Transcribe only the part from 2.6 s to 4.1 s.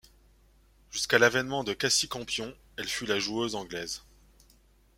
elle fut la joueuse anglaise.